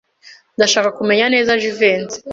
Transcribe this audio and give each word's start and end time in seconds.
Ndashaka 0.55 0.89
kumenya 0.97 1.25
neza 1.33 1.59
Jivency. 1.61 2.17